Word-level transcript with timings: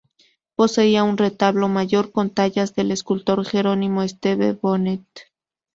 Poseía 0.55 1.03
un 1.03 1.15
retablo 1.15 1.67
mayor 1.67 2.11
con 2.11 2.31
tallas 2.31 2.73
del 2.73 2.89
escultor 2.89 3.45
Jerónimo 3.45 4.01
Esteve 4.01 4.53
Bonet. 4.53 5.05